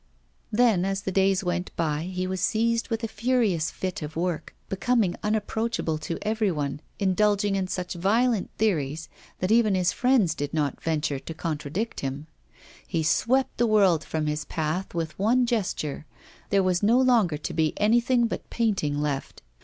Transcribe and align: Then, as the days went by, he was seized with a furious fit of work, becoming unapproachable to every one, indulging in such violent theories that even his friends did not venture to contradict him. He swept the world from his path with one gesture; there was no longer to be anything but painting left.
Then, 0.51 0.83
as 0.83 1.03
the 1.03 1.11
days 1.11 1.43
went 1.43 1.69
by, 1.75 2.01
he 2.11 2.25
was 2.25 2.41
seized 2.41 2.89
with 2.89 3.03
a 3.03 3.07
furious 3.07 3.69
fit 3.69 4.01
of 4.01 4.15
work, 4.15 4.55
becoming 4.67 5.15
unapproachable 5.21 5.99
to 5.99 6.17
every 6.23 6.49
one, 6.49 6.81
indulging 6.97 7.55
in 7.55 7.67
such 7.67 7.93
violent 7.93 8.49
theories 8.57 9.09
that 9.41 9.51
even 9.51 9.75
his 9.75 9.91
friends 9.91 10.33
did 10.33 10.55
not 10.55 10.81
venture 10.81 11.19
to 11.19 11.33
contradict 11.35 11.99
him. 11.99 12.25
He 12.87 13.03
swept 13.03 13.57
the 13.59 13.67
world 13.67 14.03
from 14.03 14.25
his 14.25 14.43
path 14.43 14.95
with 14.95 15.19
one 15.19 15.45
gesture; 15.45 16.07
there 16.49 16.63
was 16.63 16.81
no 16.81 16.97
longer 16.99 17.37
to 17.37 17.53
be 17.53 17.75
anything 17.79 18.25
but 18.25 18.49
painting 18.49 18.97
left. 18.99 19.43